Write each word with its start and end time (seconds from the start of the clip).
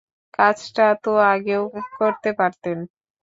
কাজটা 0.37 0.85
তো 1.03 1.11
আগেও 1.31 1.63
করতে 1.99 2.29
পারতেন। 2.39 2.77